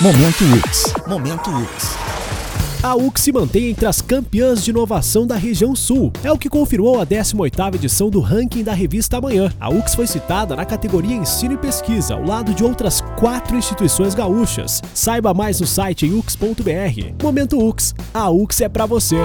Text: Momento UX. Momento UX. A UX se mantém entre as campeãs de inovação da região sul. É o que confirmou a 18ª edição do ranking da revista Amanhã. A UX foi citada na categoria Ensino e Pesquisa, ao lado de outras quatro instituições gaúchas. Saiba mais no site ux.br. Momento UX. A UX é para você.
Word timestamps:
Momento 0.00 0.44
UX. 0.44 0.92
Momento 1.06 1.50
UX. 1.50 1.96
A 2.82 2.96
UX 2.96 3.20
se 3.22 3.30
mantém 3.30 3.70
entre 3.70 3.86
as 3.86 4.02
campeãs 4.02 4.64
de 4.64 4.70
inovação 4.70 5.24
da 5.24 5.36
região 5.36 5.74
sul. 5.76 6.12
É 6.24 6.32
o 6.32 6.36
que 6.36 6.48
confirmou 6.48 7.00
a 7.00 7.06
18ª 7.06 7.76
edição 7.76 8.10
do 8.10 8.18
ranking 8.18 8.64
da 8.64 8.74
revista 8.74 9.18
Amanhã. 9.18 9.52
A 9.58 9.70
UX 9.70 9.94
foi 9.94 10.08
citada 10.08 10.56
na 10.56 10.64
categoria 10.64 11.14
Ensino 11.14 11.54
e 11.54 11.58
Pesquisa, 11.58 12.14
ao 12.14 12.24
lado 12.24 12.52
de 12.52 12.64
outras 12.64 13.02
quatro 13.16 13.56
instituições 13.56 14.16
gaúchas. 14.16 14.82
Saiba 14.92 15.32
mais 15.32 15.60
no 15.60 15.66
site 15.66 16.10
ux.br. 16.12 17.22
Momento 17.22 17.56
UX. 17.56 17.94
A 18.12 18.28
UX 18.30 18.60
é 18.62 18.68
para 18.68 18.86
você. 18.86 19.16